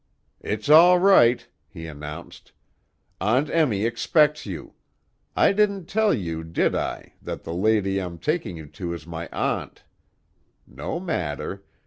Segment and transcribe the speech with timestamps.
[0.39, 2.53] "It's all right," he announced.
[3.19, 4.73] "Aunt Emmy expects you;
[5.35, 9.29] I didn't tell you, did I, that the lady I'm taking you to is my
[9.31, 9.83] aunt?
[10.65, 11.63] No matter.